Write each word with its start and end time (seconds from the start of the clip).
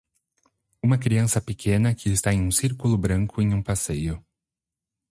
Uma 0.81 0.97
criança 0.97 1.39
pequena 1.39 1.93
que 1.93 2.09
está 2.09 2.33
em 2.33 2.41
um 2.41 2.49
círculo 2.51 2.97
branco 2.97 3.39
em 3.39 3.53
um 3.53 3.61
passeio. 3.61 4.19